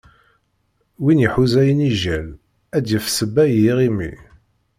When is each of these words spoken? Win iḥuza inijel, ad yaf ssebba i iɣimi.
Win 1.03 1.23
iḥuza 1.27 1.61
inijel, 1.71 2.27
ad 2.77 2.85
yaf 2.91 3.05
ssebba 3.09 3.43
i 3.47 3.55
iɣimi. 3.69 4.13